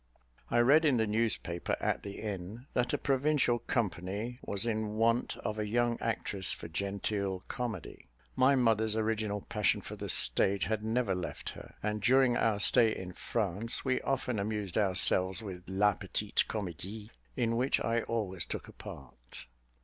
[0.49, 5.37] I read in the newspaper, at the inn, that a provincial company was in want
[5.37, 8.07] of a young actress for genteel comedy.
[8.35, 12.95] My mother's original passion for the stage had never left her; and, during our stay
[12.95, 18.67] in France, we often amused ourselves with la petite comédie, in which I always took
[18.67, 19.45] a part.